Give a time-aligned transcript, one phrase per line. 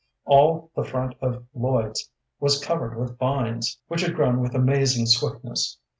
[0.25, 2.09] All the front of Lloyd's
[2.39, 5.77] was covered with vines, which had grown with amazing swiftness.